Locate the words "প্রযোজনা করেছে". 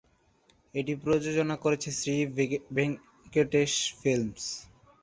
1.03-1.89